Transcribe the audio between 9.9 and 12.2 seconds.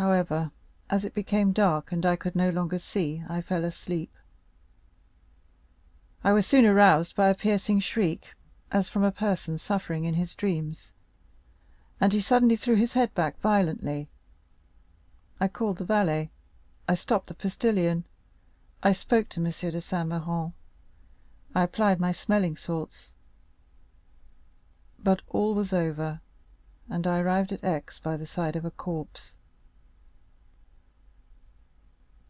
in his dreams, and he